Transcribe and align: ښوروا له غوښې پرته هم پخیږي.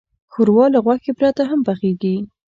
ښوروا 0.31 0.65
له 0.73 0.79
غوښې 0.85 1.11
پرته 1.19 1.43
هم 1.49 1.59
پخیږي. 1.67 2.15